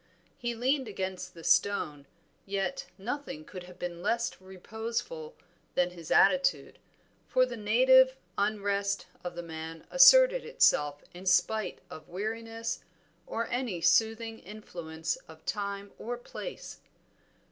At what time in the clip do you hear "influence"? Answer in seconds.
14.39-15.17